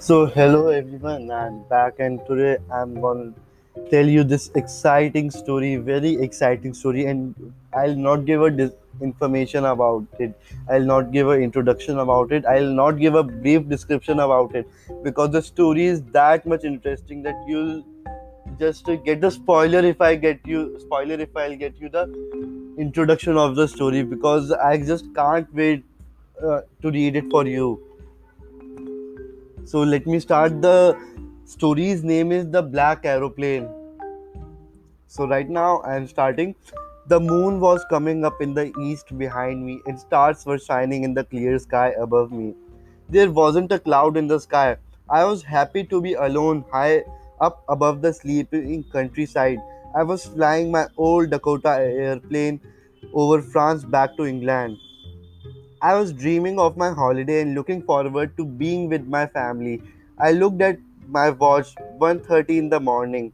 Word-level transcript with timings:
So, 0.00 0.26
hello 0.26 0.68
everyone, 0.68 1.30
I'm 1.30 1.62
back, 1.68 1.98
and 1.98 2.20
today 2.26 2.56
I'm 2.72 3.00
gonna 3.00 3.32
tell 3.90 4.06
you 4.06 4.24
this 4.24 4.50
exciting 4.54 5.30
story, 5.30 5.76
very 5.76 6.12
exciting 6.26 6.74
story, 6.74 7.06
and 7.06 7.34
I'll 7.72 7.94
not 7.94 8.24
give 8.24 8.42
a 8.42 8.50
dis- 8.50 8.72
information 9.00 9.64
about 9.64 10.06
it. 10.18 10.34
I'll 10.68 10.88
not 10.92 11.12
give 11.12 11.28
an 11.28 11.42
introduction 11.42 11.98
about 11.98 12.32
it. 12.32 12.46
I'll 12.46 12.72
not 12.80 12.98
give 12.98 13.14
a 13.14 13.22
brief 13.22 13.68
description 13.68 14.20
about 14.20 14.54
it 14.54 14.68
because 15.04 15.30
the 15.30 15.42
story 15.42 15.86
is 15.86 16.02
that 16.18 16.46
much 16.46 16.64
interesting 16.64 17.22
that 17.22 17.44
you'll 17.46 17.84
just 18.58 18.86
get 19.04 19.20
the 19.20 19.30
spoiler 19.30 19.84
if 19.94 20.00
I 20.00 20.14
get 20.16 20.40
you 20.44 20.76
spoiler 20.80 21.20
if 21.28 21.36
I'll 21.36 21.56
get 21.56 21.80
you 21.80 21.88
the 21.88 22.04
introduction 22.78 23.36
of 23.36 23.54
the 23.56 23.68
story 23.68 24.02
because 24.02 24.50
I 24.52 24.78
just 24.78 25.14
can't 25.14 25.52
wait 25.54 25.84
uh, 26.42 26.62
to 26.82 26.90
read 26.90 27.16
it 27.16 27.30
for 27.30 27.46
you. 27.46 27.87
So 29.70 29.80
let 29.80 30.06
me 30.06 30.18
start. 30.18 30.62
The 30.62 30.96
story's 31.44 32.02
name 32.02 32.32
is 32.32 32.46
The 32.50 32.62
Black 32.62 33.04
Aeroplane. 33.04 33.68
So 35.06 35.26
right 35.28 35.46
now 35.46 35.80
I 35.80 35.96
am 35.96 36.06
starting. 36.06 36.54
The 37.08 37.20
moon 37.20 37.60
was 37.60 37.84
coming 37.90 38.24
up 38.24 38.40
in 38.40 38.54
the 38.54 38.72
east 38.80 39.12
behind 39.18 39.66
me, 39.66 39.82
and 39.84 40.00
stars 40.00 40.46
were 40.46 40.58
shining 40.58 41.04
in 41.04 41.12
the 41.12 41.24
clear 41.24 41.58
sky 41.58 41.88
above 42.06 42.32
me. 42.32 42.54
There 43.10 43.30
wasn't 43.30 43.70
a 43.70 43.78
cloud 43.78 44.16
in 44.16 44.26
the 44.26 44.40
sky. 44.40 44.78
I 45.10 45.24
was 45.26 45.42
happy 45.42 45.84
to 45.92 46.00
be 46.00 46.14
alone, 46.14 46.64
high 46.72 47.04
up 47.38 47.62
above 47.68 48.00
the 48.00 48.14
sleeping 48.14 48.84
countryside. 48.90 49.58
I 49.94 50.02
was 50.02 50.24
flying 50.24 50.70
my 50.70 50.86
old 50.96 51.28
Dakota 51.28 51.78
airplane 51.78 52.60
over 53.12 53.42
France 53.42 53.84
back 53.84 54.16
to 54.16 54.24
England. 54.24 54.78
I 55.80 55.94
was 55.94 56.12
dreaming 56.12 56.58
of 56.58 56.76
my 56.76 56.90
holiday 56.90 57.40
and 57.42 57.54
looking 57.54 57.82
forward 57.82 58.36
to 58.36 58.44
being 58.44 58.88
with 58.88 59.06
my 59.06 59.26
family. 59.26 59.82
I 60.18 60.32
looked 60.32 60.60
at 60.62 60.78
my 61.08 61.30
watch, 61.30 61.74
1:30 61.98 62.58
in 62.58 62.68
the 62.68 62.80
morning. 62.80 63.32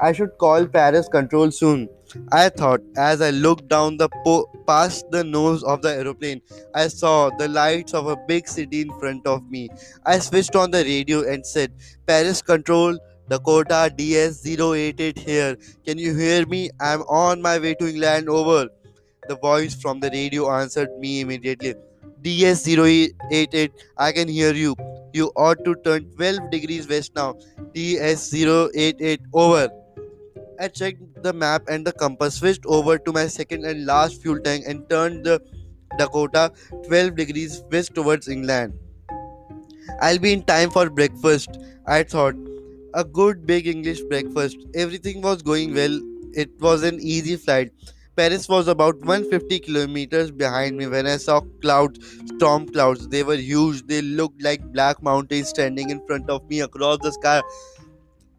I 0.00 0.12
should 0.12 0.32
call 0.38 0.66
Paris 0.66 1.08
control 1.08 1.50
soon. 1.50 1.88
I 2.32 2.48
thought 2.50 2.80
as 2.96 3.20
I 3.22 3.30
looked 3.30 3.68
down 3.68 3.96
the 3.98 4.08
po- 4.24 4.46
past 4.66 5.10
the 5.10 5.24
nose 5.24 5.64
of 5.64 5.82
the 5.82 5.94
aeroplane. 5.94 6.42
I 6.74 6.88
saw 6.88 7.30
the 7.30 7.48
lights 7.48 7.94
of 7.94 8.06
a 8.08 8.16
big 8.28 8.48
city 8.48 8.82
in 8.82 8.92
front 8.98 9.26
of 9.26 9.50
me. 9.50 9.68
I 10.06 10.18
switched 10.18 10.56
on 10.56 10.70
the 10.72 10.84
radio 10.84 11.22
and 11.34 11.46
said, 11.46 11.72
Paris 12.06 12.42
control, 12.42 12.98
Dakota 13.28 13.92
DS088 13.96 15.18
here. 15.18 15.56
Can 15.84 15.98
you 15.98 16.14
hear 16.16 16.46
me? 16.46 16.70
I'm 16.80 17.02
on 17.02 17.42
my 17.42 17.58
way 17.58 17.74
to 17.74 17.88
England. 17.88 18.28
Over. 18.28 18.68
The 19.28 19.36
voice 19.36 19.74
from 19.74 20.00
the 20.00 20.10
radio 20.10 20.50
answered 20.50 20.98
me 20.98 21.20
immediately. 21.20 21.74
DS088, 22.22 23.70
I 23.96 24.12
can 24.12 24.28
hear 24.28 24.54
you. 24.54 24.74
You 25.12 25.30
ought 25.36 25.64
to 25.64 25.74
turn 25.84 26.10
12 26.16 26.50
degrees 26.50 26.88
west 26.88 27.12
now. 27.14 27.34
DS088, 27.74 29.20
over. 29.32 29.68
I 30.60 30.68
checked 30.68 31.22
the 31.22 31.32
map 31.32 31.62
and 31.68 31.86
the 31.86 31.92
compass, 31.92 32.34
switched 32.36 32.66
over 32.66 32.98
to 32.98 33.12
my 33.12 33.26
second 33.28 33.64
and 33.64 33.86
last 33.86 34.20
fuel 34.22 34.40
tank, 34.40 34.64
and 34.66 34.88
turned 34.90 35.24
the 35.24 35.40
Dakota 35.98 36.52
12 36.86 37.14
degrees 37.14 37.62
west 37.70 37.94
towards 37.94 38.28
England. 38.28 38.72
I'll 40.00 40.18
be 40.18 40.32
in 40.32 40.42
time 40.42 40.70
for 40.70 40.90
breakfast, 40.90 41.58
I 41.86 42.02
thought. 42.02 42.34
A 42.94 43.04
good 43.04 43.46
big 43.46 43.66
English 43.66 44.00
breakfast. 44.02 44.56
Everything 44.74 45.22
was 45.22 45.42
going 45.42 45.74
well. 45.74 46.00
It 46.32 46.50
was 46.60 46.82
an 46.82 46.98
easy 47.00 47.36
flight. 47.36 47.70
Paris 48.18 48.48
was 48.48 48.66
about 48.66 48.96
150 48.98 49.60
kilometers 49.60 50.32
behind 50.32 50.76
me 50.76 50.88
when 50.88 51.06
I 51.06 51.18
saw 51.18 51.40
clouds, 51.62 52.00
storm 52.34 52.66
clouds. 52.66 53.06
They 53.06 53.22
were 53.22 53.36
huge. 53.36 53.86
They 53.86 54.02
looked 54.02 54.42
like 54.42 54.72
black 54.72 55.00
mountains 55.00 55.50
standing 55.50 55.90
in 55.90 56.04
front 56.04 56.28
of 56.28 56.48
me 56.50 56.60
across 56.62 56.98
the 56.98 57.12
sky. 57.12 57.42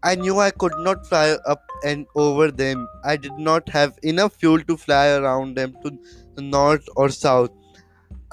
I 0.03 0.15
knew 0.15 0.37
I 0.39 0.51
could 0.51 0.73
not 0.79 1.07
fly 1.07 1.37
up 1.47 1.63
and 1.85 2.05
over 2.15 2.51
them. 2.51 2.89
I 3.05 3.15
did 3.15 3.39
not 3.39 3.69
have 3.69 3.97
enough 4.03 4.33
fuel 4.33 4.59
to 4.59 4.75
fly 4.75 5.11
around 5.13 5.55
them 5.55 5.73
to 5.83 5.97
the 6.35 6.41
north 6.41 6.85
or 6.97 7.07
south. 7.07 7.51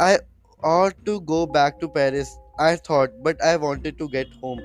I 0.01 0.19
ought 0.65 0.97
to 1.07 1.21
go 1.21 1.47
back 1.47 1.79
to 1.79 1.89
Paris, 1.89 2.37
I 2.59 2.75
thought, 2.75 3.11
but 3.23 3.41
I 3.41 3.57
wanted 3.57 3.99
to 3.99 4.09
get 4.09 4.27
home. 4.43 4.63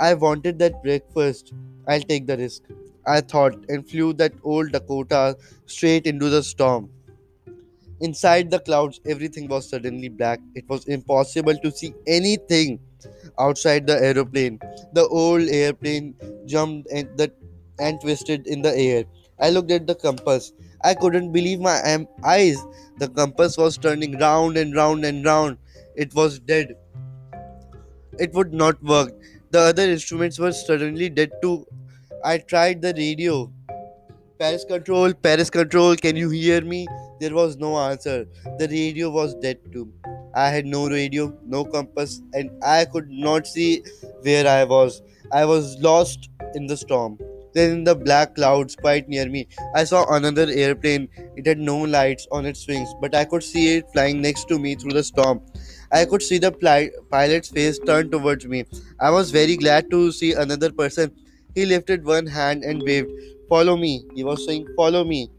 I 0.00 0.14
wanted 0.14 0.58
that 0.58 0.82
breakfast. 0.82 1.52
I'll 1.86 2.00
take 2.00 2.26
the 2.26 2.36
risk. 2.36 2.62
I 3.06 3.20
thought 3.20 3.54
and 3.68 3.88
flew 3.88 4.12
that 4.14 4.32
old 4.42 4.72
Dakota 4.72 5.36
straight 5.66 6.06
into 6.06 6.28
the 6.28 6.42
storm. 6.42 6.90
Inside 8.00 8.50
the 8.50 8.58
clouds, 8.58 9.00
everything 9.06 9.48
was 9.48 9.68
suddenly 9.68 10.08
black. 10.08 10.40
It 10.54 10.68
was 10.68 10.86
impossible 10.86 11.56
to 11.58 11.70
see 11.70 11.94
anything 12.06 12.80
outside 13.38 13.86
the 13.86 13.94
aeroplane. 14.02 14.58
The 14.92 15.06
old 15.06 15.48
airplane 15.48 16.14
jumped 16.46 16.88
and, 16.92 17.08
the, 17.16 17.32
and 17.78 18.00
twisted 18.00 18.46
in 18.46 18.62
the 18.62 18.76
air. 18.76 19.04
I 19.40 19.50
looked 19.50 19.70
at 19.70 19.86
the 19.86 19.94
compass. 19.94 20.52
I 20.82 20.94
couldn't 20.94 21.32
believe 21.32 21.60
my 21.60 22.06
eyes. 22.24 22.58
The 22.98 23.08
compass 23.08 23.56
was 23.56 23.78
turning 23.78 24.18
round 24.18 24.56
and 24.56 24.74
round 24.74 25.04
and 25.04 25.24
round. 25.24 25.58
It 25.94 26.14
was 26.14 26.40
dead. 26.40 26.74
It 28.18 28.32
would 28.34 28.52
not 28.52 28.82
work. 28.82 29.12
The 29.50 29.60
other 29.60 29.82
instruments 29.82 30.38
were 30.38 30.52
suddenly 30.52 31.08
dead 31.08 31.30
too. 31.40 31.66
I 32.24 32.38
tried 32.38 32.82
the 32.82 32.94
radio. 32.94 33.50
Paris 34.38 34.64
control, 34.64 35.12
Paris 35.14 35.50
control, 35.50 35.96
can 35.96 36.16
you 36.16 36.30
hear 36.30 36.60
me? 36.62 36.86
There 37.20 37.34
was 37.34 37.56
no 37.56 37.78
answer. 37.78 38.26
The 38.58 38.68
radio 38.68 39.10
was 39.10 39.34
dead 39.36 39.58
too. 39.72 39.92
I 40.34 40.48
had 40.48 40.66
no 40.66 40.88
radio, 40.88 41.36
no 41.46 41.64
compass, 41.64 42.20
and 42.32 42.50
I 42.64 42.84
could 42.86 43.10
not 43.10 43.46
see 43.46 43.82
where 44.22 44.46
I 44.48 44.64
was. 44.64 45.02
I 45.32 45.44
was 45.44 45.76
lost 45.80 46.30
in 46.54 46.66
the 46.66 46.76
storm. 46.76 47.18
Then, 47.54 47.70
in 47.72 47.84
the 47.84 47.94
black 47.94 48.34
clouds 48.34 48.76
quite 48.76 49.08
near 49.08 49.28
me, 49.28 49.46
I 49.74 49.84
saw 49.84 50.06
another 50.14 50.46
airplane. 50.48 51.08
It 51.36 51.46
had 51.46 51.58
no 51.58 51.76
lights 51.78 52.26
on 52.32 52.46
its 52.46 52.66
wings, 52.66 52.88
but 53.00 53.14
I 53.14 53.26
could 53.26 53.42
see 53.42 53.76
it 53.76 53.84
flying 53.92 54.22
next 54.22 54.48
to 54.48 54.58
me 54.58 54.74
through 54.74 54.92
the 54.92 55.04
storm. 55.04 55.42
I 55.92 56.06
could 56.06 56.22
see 56.22 56.38
the 56.38 56.50
pli- 56.50 56.90
pilot's 57.10 57.50
face 57.50 57.78
turned 57.78 58.10
towards 58.10 58.46
me. 58.46 58.64
I 58.98 59.10
was 59.10 59.30
very 59.30 59.56
glad 59.58 59.90
to 59.90 60.10
see 60.12 60.32
another 60.32 60.72
person. 60.72 61.12
He 61.54 61.66
lifted 61.66 62.04
one 62.04 62.26
hand 62.26 62.64
and 62.64 62.82
waved. 62.82 63.10
Follow 63.48 63.76
me. 63.76 64.04
He 64.14 64.24
was 64.24 64.44
saying, 64.46 64.66
Follow 64.76 65.04
me. 65.04 65.30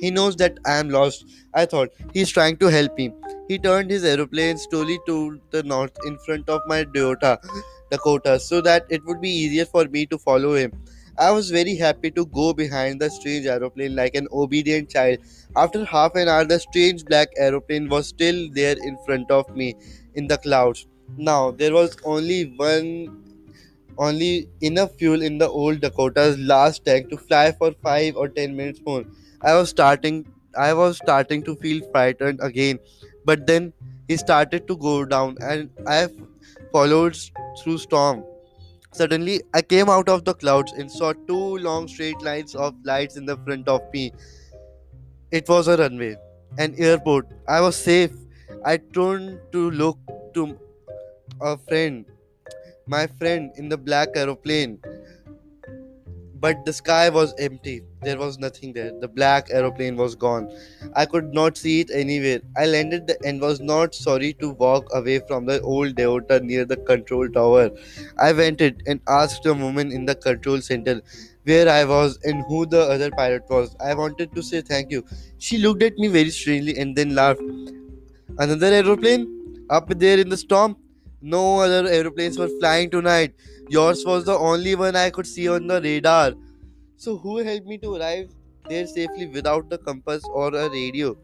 He 0.00 0.10
knows 0.10 0.36
that 0.36 0.58
I 0.66 0.76
am 0.76 0.90
lost. 0.90 1.24
I 1.54 1.64
thought 1.64 1.90
he's 2.12 2.30
trying 2.30 2.58
to 2.58 2.66
help 2.66 2.96
me. 2.98 3.12
He 3.48 3.58
turned 3.58 3.90
his 3.90 4.04
aeroplane 4.04 4.58
slowly 4.58 4.98
to 5.06 5.40
the 5.50 5.62
north 5.62 5.96
in 6.06 6.18
front 6.18 6.48
of 6.50 6.60
my 6.66 6.84
Toyota 6.84 7.38
Dakota 7.90 8.38
so 8.38 8.60
that 8.60 8.84
it 8.90 9.04
would 9.04 9.20
be 9.20 9.30
easier 9.30 9.64
for 9.64 9.84
me 9.86 10.06
to 10.06 10.18
follow 10.18 10.54
him. 10.54 10.72
I 11.18 11.30
was 11.30 11.50
very 11.50 11.76
happy 11.76 12.10
to 12.10 12.26
go 12.26 12.52
behind 12.52 13.00
the 13.00 13.08
strange 13.08 13.46
aeroplane 13.46 13.96
like 13.96 14.14
an 14.14 14.28
obedient 14.32 14.90
child. 14.90 15.18
After 15.56 15.84
half 15.84 16.14
an 16.14 16.28
hour, 16.28 16.44
the 16.44 16.60
strange 16.60 17.04
black 17.06 17.28
aeroplane 17.38 17.88
was 17.88 18.08
still 18.08 18.48
there 18.52 18.76
in 18.76 18.98
front 19.06 19.30
of 19.30 19.48
me 19.56 19.74
in 20.14 20.26
the 20.26 20.36
clouds. 20.36 20.86
Now, 21.16 21.52
there 21.52 21.72
was 21.72 21.96
only 22.04 22.52
one 22.56 23.22
only 23.98 24.48
enough 24.60 24.94
fuel 24.96 25.22
in 25.22 25.38
the 25.38 25.48
old 25.48 25.80
Dakota's 25.80 26.38
last 26.38 26.84
tank 26.84 27.10
to 27.10 27.16
fly 27.16 27.52
for 27.52 27.72
5 27.82 28.16
or 28.16 28.28
10 28.28 28.56
minutes 28.56 28.80
more. 28.86 29.04
I 29.42 29.54
was 29.54 29.70
starting 29.70 30.26
I 30.56 30.72
was 30.72 30.96
starting 30.96 31.42
to 31.44 31.54
feel 31.56 31.82
frightened 31.92 32.40
again, 32.42 32.78
but 33.26 33.46
then 33.46 33.72
he 34.08 34.16
started 34.16 34.66
to 34.68 34.76
go 34.76 35.04
down 35.04 35.36
and 35.40 35.68
I 35.86 36.08
followed 36.72 37.18
through 37.62 37.78
storm. 37.78 38.24
Suddenly, 38.92 39.42
I 39.54 39.62
came 39.62 39.90
out 39.90 40.08
of 40.08 40.24
the 40.24 40.34
clouds 40.34 40.72
and 40.72 40.90
saw 40.90 41.12
two 41.28 41.58
long 41.58 41.88
straight 41.88 42.22
lines 42.22 42.54
of 42.54 42.74
lights 42.84 43.16
in 43.16 43.26
the 43.26 43.36
front 43.38 43.68
of 43.68 43.82
me. 43.92 44.12
It 45.30 45.48
was 45.48 45.68
a 45.68 45.76
runway, 45.76 46.16
an 46.58 46.74
airport. 46.78 47.28
I 47.46 47.60
was 47.60 47.76
safe. 47.76 48.12
I 48.64 48.76
turned 48.78 49.38
to 49.52 49.70
look 49.70 49.98
to 50.34 50.58
a 51.40 51.56
friend, 51.56 52.04
my 52.86 53.06
friend 53.06 53.50
in 53.56 53.68
the 53.68 53.76
black 53.76 54.10
aeroplane. 54.16 54.78
But 56.38 56.64
the 56.66 56.72
sky 56.72 57.08
was 57.08 57.34
empty. 57.38 57.82
There 58.02 58.18
was 58.18 58.38
nothing 58.38 58.72
there. 58.74 58.92
The 59.00 59.08
black 59.08 59.48
aeroplane 59.50 59.96
was 59.96 60.14
gone. 60.14 60.48
I 60.94 61.06
could 61.06 61.32
not 61.32 61.56
see 61.56 61.80
it 61.80 61.90
anywhere. 61.90 62.40
I 62.56 62.66
landed 62.66 63.10
and 63.24 63.40
was 63.40 63.58
not 63.60 63.94
sorry 63.94 64.34
to 64.34 64.50
walk 64.50 64.86
away 64.94 65.20
from 65.26 65.46
the 65.46 65.60
old 65.62 65.96
Dakota 65.96 66.40
near 66.40 66.64
the 66.66 66.76
control 66.76 67.28
tower. 67.30 67.70
I 68.18 68.32
went 68.32 68.60
it 68.60 68.82
and 68.86 69.00
asked 69.08 69.44
the 69.44 69.54
woman 69.54 69.90
in 69.92 70.04
the 70.04 70.14
control 70.14 70.60
center 70.60 71.00
where 71.44 71.68
I 71.70 71.84
was 71.84 72.18
and 72.22 72.44
who 72.48 72.66
the 72.66 72.82
other 72.82 73.10
pilot 73.10 73.44
was. 73.48 73.74
I 73.80 73.94
wanted 73.94 74.34
to 74.34 74.42
say 74.42 74.60
thank 74.60 74.90
you. 74.90 75.04
She 75.38 75.56
looked 75.58 75.82
at 75.82 75.96
me 75.96 76.08
very 76.08 76.30
strangely 76.30 76.76
and 76.78 76.94
then 76.94 77.14
laughed. 77.14 77.40
Another 78.38 78.66
aeroplane? 78.68 79.26
Up 79.70 79.88
there 79.98 80.18
in 80.18 80.28
the 80.28 80.36
storm? 80.36 80.76
No 81.34 81.60
other 81.60 81.86
aeroplanes 81.88 82.38
were 82.38 82.50
flying 82.60 82.90
tonight. 82.90 83.34
Yours 83.68 84.04
was 84.06 84.24
the 84.24 84.38
only 84.38 84.74
one 84.76 84.96
I 84.96 85.10
could 85.10 85.26
see 85.26 85.48
on 85.48 85.66
the 85.66 85.80
radar. 85.80 86.34
So, 86.96 87.16
who 87.18 87.38
helped 87.38 87.66
me 87.66 87.78
to 87.78 87.94
arrive 87.96 88.30
there 88.68 88.86
safely 88.86 89.26
without 89.26 89.68
the 89.70 89.78
compass 89.78 90.22
or 90.32 90.54
a 90.54 90.68
radio? 90.70 91.16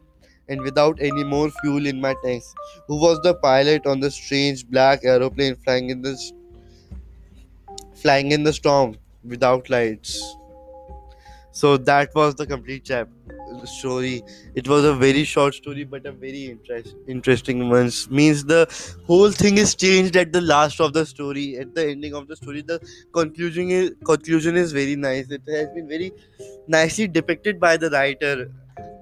and 0.48 0.60
without 0.62 0.98
any 1.00 1.24
more 1.24 1.50
fuel 1.60 1.86
in 1.86 2.00
my 2.00 2.14
tanks. 2.24 2.54
Who 2.88 3.00
was 3.00 3.20
the 3.22 3.34
pilot 3.34 3.86
on 3.86 4.00
the 4.00 4.10
strange 4.10 4.66
black 4.68 5.04
aeroplane 5.04 5.56
flying 5.56 5.90
in 5.90 6.02
the 6.02 6.14
flying 7.94 8.32
in 8.32 8.42
the 8.42 8.52
storm 8.52 8.96
without 9.24 9.70
lights? 9.70 10.20
So 11.52 11.76
that 11.76 12.10
was 12.14 12.34
the 12.34 12.46
complete 12.46 12.84
chap 12.84 13.08
story. 13.64 14.22
It 14.54 14.66
was 14.68 14.84
a 14.84 14.94
very 14.94 15.24
short 15.24 15.54
story, 15.54 15.84
but 15.84 16.06
a 16.06 16.12
very 16.12 16.46
interest, 16.46 16.96
interesting 17.06 17.68
one. 17.68 17.90
Means 18.10 18.44
the 18.44 18.66
whole 19.06 19.30
thing 19.30 19.58
is 19.58 19.74
changed 19.74 20.16
at 20.16 20.32
the 20.32 20.40
last 20.40 20.80
of 20.80 20.92
the 20.94 21.04
story. 21.04 21.58
At 21.58 21.74
the 21.74 21.88
ending 21.90 22.14
of 22.14 22.28
the 22.28 22.36
story, 22.36 22.62
the 22.62 22.80
conclusion 23.12 23.70
is 23.70 23.90
conclusion 24.04 24.56
is 24.56 24.72
very 24.72 24.96
nice. 24.96 25.30
It 25.30 25.42
has 25.48 25.68
been 25.70 25.88
very 25.88 26.12
nicely 26.66 27.08
depicted 27.08 27.60
by 27.60 27.76
the 27.76 27.90
writer. 27.90 28.50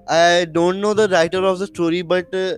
I 0.08 0.46
don't 0.50 0.80
know 0.80 0.94
the 0.94 1.08
writer 1.08 1.44
of 1.44 1.58
the 1.60 1.66
story, 1.68 2.02
but 2.02 2.34
uh, 2.34 2.56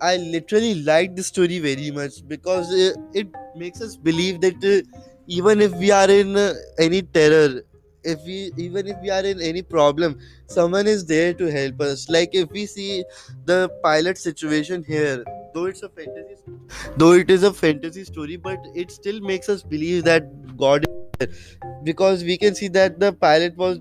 I 0.00 0.16
literally 0.16 0.74
like 0.82 1.14
the 1.16 1.22
story 1.22 1.58
very 1.58 1.90
much 1.90 2.26
because 2.26 2.70
uh, 2.72 2.92
it 3.12 3.28
makes 3.54 3.80
us 3.80 3.96
believe 3.96 4.40
that 4.40 4.62
uh, 4.64 4.82
even 5.26 5.60
if 5.60 5.72
we 5.72 5.90
are 5.90 6.10
in 6.10 6.36
uh, 6.36 6.54
any 6.78 7.02
terror, 7.02 7.62
if 8.04 8.24
we 8.24 8.52
even 8.56 8.86
if 8.86 8.96
we 9.02 9.10
are 9.10 9.24
in 9.24 9.40
any 9.40 9.62
problem, 9.62 10.18
someone 10.46 10.86
is 10.86 11.04
there 11.06 11.34
to 11.34 11.50
help 11.50 11.80
us. 11.80 12.08
Like 12.08 12.34
if 12.34 12.50
we 12.50 12.66
see 12.66 13.04
the 13.44 13.70
pilot 13.82 14.18
situation 14.18 14.84
here, 14.86 15.24
though 15.54 15.66
it's 15.66 15.82
a 15.82 15.88
fantasy, 15.88 16.36
though 16.96 17.12
it 17.12 17.30
is 17.30 17.42
a 17.42 17.52
fantasy 17.52 18.04
story, 18.04 18.36
but 18.36 18.58
it 18.74 18.90
still 18.90 19.20
makes 19.20 19.48
us 19.48 19.62
believe 19.62 20.04
that 20.04 20.56
God 20.56 20.84
is 20.88 20.94
there. 21.18 21.28
because 21.84 22.24
we 22.24 22.36
can 22.36 22.54
see 22.54 22.68
that 22.68 22.98
the 23.00 23.12
pilot 23.12 23.56
was 23.56 23.78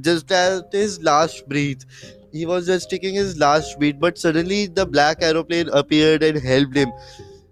just 0.00 0.30
at 0.32 0.72
his 0.72 1.02
last 1.02 1.48
breath 1.48 1.84
he 2.32 2.44
was 2.46 2.66
just 2.66 2.90
taking 2.90 3.14
his 3.14 3.38
last 3.38 3.78
beat 3.80 3.98
but 4.00 4.18
suddenly 4.18 4.66
the 4.66 4.86
black 4.86 5.22
aeroplane 5.22 5.68
appeared 5.70 6.22
and 6.22 6.38
helped 6.42 6.76
him 6.76 6.92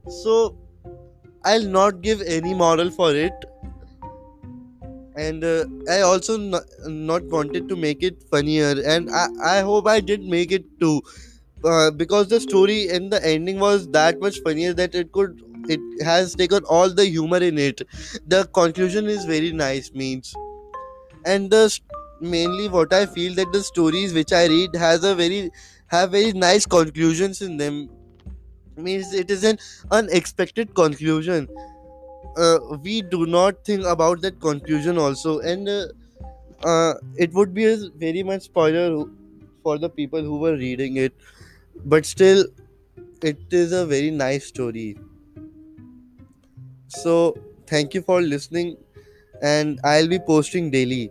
so 0.08 0.37
i'll 1.44 1.69
not 1.76 2.00
give 2.02 2.22
any 2.22 2.55
moral 2.55 2.90
for 2.90 3.14
it 3.14 3.44
and 5.16 5.44
uh, 5.44 5.64
i 5.90 6.00
also 6.00 6.37
not, 6.37 6.62
not 6.87 7.22
wanted 7.31 7.69
to 7.69 7.76
make 7.76 8.02
it 8.02 8.16
funnier. 8.31 8.75
And 8.84 9.08
i, 9.11 9.26
I 9.44 9.61
hope 9.61 9.87
i 9.87 10.00
did 10.00 10.22
make 10.22 10.52
it 10.52 10.64
too. 10.81 11.02
Uh, 11.64 11.90
because 11.90 12.28
the 12.28 12.40
story 12.40 12.88
and 12.90 13.12
the 13.12 13.25
ending 13.26 13.58
was 13.58 13.88
that 13.90 14.20
much 14.20 14.40
funnier 14.40 14.75
that 14.75 14.94
it 14.94 15.12
could 15.12 15.40
it 15.69 15.82
has 16.05 16.34
taken 16.34 16.62
all 16.64 16.90
the 16.90 17.06
humor 17.06 17.38
in 17.38 17.58
it. 17.58 17.82
The 18.26 18.44
conclusion 18.55 19.06
is 19.08 19.25
very 19.25 19.52
nice 19.52 19.93
means. 19.94 20.37
And 21.25 21.50
the 21.50 21.64
mainly 22.20 22.69
what 22.69 22.93
i 22.93 23.06
feel 23.06 23.34
that 23.34 23.52
the 23.52 23.62
stories 23.62 24.14
which 24.14 24.32
i 24.32 24.46
read 24.46 24.75
has 24.76 25.05
a 25.05 25.14
very 25.14 25.50
have 25.88 26.12
very 26.12 26.32
nice 26.32 26.67
conclusions 26.67 27.43
in 27.43 27.56
them. 27.58 27.90
Means 28.76 29.12
it 29.14 29.31
is 29.31 29.44
an 29.44 29.58
unexpected 29.90 30.75
conclusion 30.75 31.49
uh, 32.36 32.58
we 32.82 33.02
do 33.02 33.26
not 33.26 33.64
think 33.64 33.84
about 33.84 34.20
that 34.22 34.40
conclusion 34.40 34.98
also. 34.98 35.40
And 35.40 35.69
uh, 35.69 35.86
uh, 36.64 36.94
it 37.16 37.32
would 37.32 37.54
be 37.54 37.64
a 37.66 37.76
very 37.96 38.22
much 38.22 38.42
spoiler 38.42 39.04
for 39.62 39.78
the 39.78 39.88
people 39.88 40.22
who 40.22 40.38
were 40.38 40.56
reading 40.56 40.96
it. 40.96 41.14
But 41.84 42.06
still 42.06 42.44
it 43.22 43.38
is 43.50 43.72
a 43.72 43.86
very 43.86 44.10
nice 44.10 44.46
story. 44.46 44.96
So 46.88 47.36
thank 47.66 47.94
you 47.94 48.02
for 48.02 48.20
listening. 48.22 48.76
And 49.42 49.81
i'll 49.84 50.08
be 50.08 50.19
posting 50.19 50.70
daily. 50.70 51.10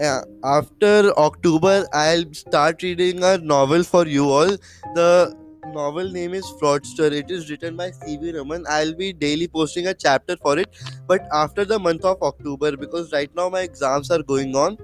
Uh, 0.00 0.22
after 0.44 1.12
october 1.18 1.86
i'll 1.92 2.24
start 2.32 2.82
reading 2.82 3.22
a 3.22 3.38
novel 3.38 3.84
for 3.84 4.06
you 4.06 4.28
all. 4.28 4.56
The 4.94 5.36
novel 5.66 6.10
name 6.10 6.34
is 6.34 6.44
fraudster. 6.60 7.10
It 7.12 7.30
is 7.30 7.50
written 7.50 7.76
by 7.76 7.90
cv 7.90 8.34
raman. 8.36 8.64
I'll 8.68 8.94
be 8.94 9.12
daily 9.12 9.48
posting 9.48 9.86
a 9.86 9.94
chapter 9.94 10.36
for 10.36 10.58
it 10.58 10.68
but 11.06 11.26
after 11.32 11.64
the 11.64 11.78
month 11.78 12.04
of 12.04 12.22
october 12.22 12.76
because 12.76 13.12
right 13.12 13.30
now 13.34 13.48
my 13.48 13.60
exams 13.62 14.10
are 14.10 14.22
going 14.22 14.54
on. 14.56 14.78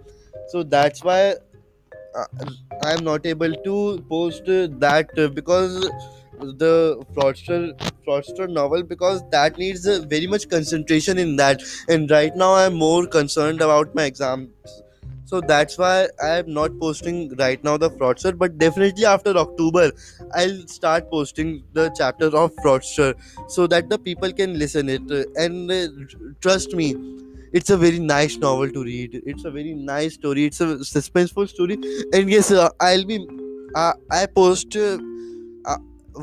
So 0.49 0.62
that's 0.62 1.02
why 1.05 1.34
uh, 2.14 2.26
i'm 2.84 3.05
not 3.05 3.26
able 3.26 3.55
to 3.64 3.76
post 4.11 4.44
that 4.46 5.11
because 5.34 5.81
the 6.62 7.02
fraudster 7.14 7.61
fraudster 8.06 8.49
novel 8.49 8.82
because 8.82 9.22
that 9.31 9.58
needs 9.58 9.87
very 10.14 10.26
much 10.26 10.49
concentration 10.49 11.19
in 11.19 11.37
that. 11.37 11.62
And 11.88 12.11
right 12.11 12.34
now 12.37 12.55
i'm 12.55 12.75
more 12.75 13.06
concerned 13.06 13.61
about 13.62 13.94
my 13.94 14.05
exams 14.05 14.50
so 15.31 15.40
that's 15.40 15.76
why 15.78 16.08
i'm 16.23 16.52
not 16.58 16.78
posting 16.81 17.19
right 17.38 17.62
now 17.69 17.76
the 17.76 17.90
fraudster 17.90 18.32
but 18.43 18.58
definitely 18.58 19.05
after 19.05 19.37
october 19.44 19.90
i'll 20.34 20.61
start 20.69 21.11
posting 21.11 21.50
the 21.73 21.90
chapter 22.00 22.28
of 22.43 22.52
fraudster 22.64 23.14
so 23.46 23.67
that 23.67 23.88
the 23.90 23.99
people 23.99 24.32
can 24.32 24.58
listen 24.58 24.88
it. 24.88 25.02
And 25.37 25.70
uh, 25.70 25.88
trust 26.40 26.75
me 26.75 26.94
it's 27.52 27.70
a 27.70 27.76
very 27.76 27.99
nice 28.00 28.38
novel 28.38 28.70
to 28.70 28.82
read. 28.84 29.23
It's 29.25 29.44
a 29.44 29.50
very 29.50 29.75
nice 29.75 30.14
story. 30.14 30.44
It's 30.46 30.61
a 30.61 30.67
suspenseful 30.93 31.49
story. 31.49 31.79
And 32.12 32.31
yes 32.31 32.50
uh, 32.50 32.69
i'll 32.81 33.05
be 33.05 33.19
uh, 33.75 33.93
i 34.11 34.26
post 34.26 34.76
uh, 34.76 34.99
uh, 35.64 35.76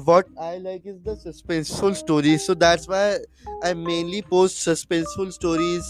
what 0.05 0.27
I 0.39 0.57
like 0.57 0.85
is 0.85 1.01
the 1.03 1.15
suspenseful 1.15 1.95
stories, 1.95 2.45
so 2.45 2.53
that's 2.55 2.87
why 2.87 3.19
I 3.63 3.73
mainly 3.73 4.21
post 4.23 4.65
suspenseful 4.67 5.31
stories, 5.33 5.85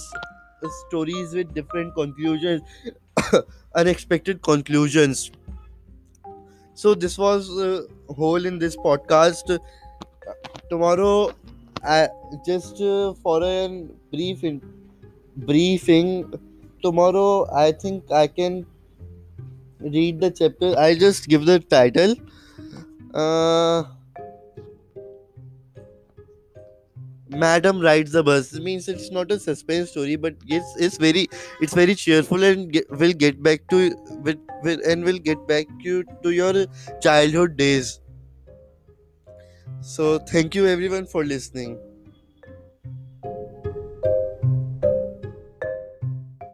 stories 0.87 1.33
with 1.33 1.53
different 1.53 1.93
conclusions, 1.95 2.61
unexpected 3.75 4.41
conclusions. 4.41 5.31
So 6.75 6.95
this 6.95 7.17
was 7.17 7.49
uh, 7.57 7.83
whole 8.09 8.45
in 8.45 8.59
this 8.59 8.75
podcast. 8.75 9.59
Tomorrow, 10.69 11.31
I 11.83 12.09
just 12.45 12.81
uh, 12.81 13.13
for 13.13 13.43
a 13.43 13.85
brief 14.11 14.43
in, 14.43 14.61
briefing. 15.37 16.33
Tomorrow, 16.81 17.47
I 17.53 17.71
think 17.71 18.11
I 18.11 18.27
can 18.27 18.65
read 19.79 20.19
the 20.19 20.31
chapter. 20.31 20.73
I'll 20.77 20.95
just 20.95 21.27
give 21.27 21.45
the 21.45 21.59
title. 21.59 22.15
Uh, 23.13 23.83
Madam 27.35 27.79
rides 27.81 28.11
the 28.11 28.23
bus 28.23 28.53
means 28.53 28.87
it's 28.87 29.11
not 29.11 29.31
a 29.31 29.39
suspense 29.39 29.91
story, 29.91 30.15
but 30.15 30.35
it's 30.47 30.75
it's 30.77 30.97
very 30.97 31.27
it's 31.61 31.73
very 31.73 31.95
cheerful 31.95 32.43
and 32.43 32.71
get, 32.71 32.89
will 32.91 33.13
get 33.13 33.41
back 33.43 33.67
to 33.69 33.95
with, 34.23 34.39
with 34.63 34.79
and 34.87 35.03
will 35.03 35.19
get 35.19 35.45
back 35.47 35.65
you 35.79 36.03
to 36.23 36.29
your 36.31 36.65
childhood 37.01 37.57
days. 37.57 37.99
So 39.81 40.17
thank 40.19 40.55
you 40.55 40.65
everyone 40.67 41.05
for 41.05 41.23
listening. 41.23 41.77